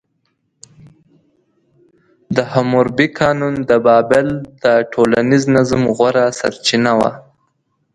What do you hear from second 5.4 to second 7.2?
نظم غوره سرچینه وه.